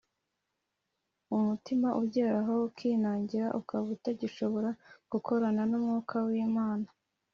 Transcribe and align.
umutima 1.35 1.89
ugeraho 2.03 2.53
ukinangira 2.69 3.47
ukaba 3.59 3.85
utagishobora 3.95 4.69
gukorana 5.11 5.61
na 5.69 5.77
mwuka 5.83 6.15
w’imana 6.27 6.87